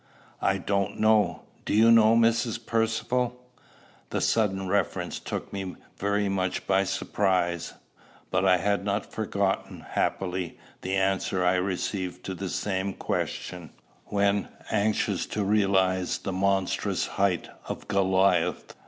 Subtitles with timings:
[0.41, 1.43] "I don't know.
[1.63, 2.65] Do you know, Mrs.
[2.65, 3.35] Percivale?"
[4.09, 7.73] The sudden reference took me very much by surprise;
[8.31, 13.73] but I had not forgotten, happily, the answer I received to the same question,
[14.05, 18.73] when anxious to realize the monstrous height of Goliath.